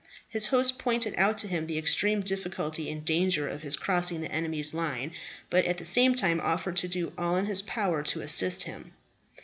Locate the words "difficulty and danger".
2.21-3.47